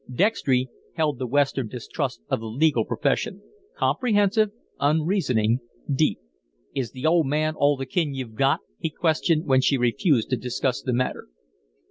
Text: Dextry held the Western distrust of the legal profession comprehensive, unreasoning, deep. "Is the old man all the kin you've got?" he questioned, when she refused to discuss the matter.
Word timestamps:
Dextry 0.11 0.67
held 0.95 1.19
the 1.19 1.27
Western 1.27 1.67
distrust 1.67 2.21
of 2.27 2.39
the 2.39 2.47
legal 2.47 2.83
profession 2.85 3.43
comprehensive, 3.77 4.49
unreasoning, 4.79 5.59
deep. 5.93 6.17
"Is 6.73 6.89
the 6.89 7.05
old 7.05 7.27
man 7.27 7.53
all 7.55 7.77
the 7.77 7.85
kin 7.85 8.15
you've 8.15 8.33
got?" 8.33 8.61
he 8.79 8.89
questioned, 8.89 9.45
when 9.45 9.61
she 9.61 9.77
refused 9.77 10.31
to 10.31 10.37
discuss 10.37 10.81
the 10.81 10.91
matter. 10.91 11.27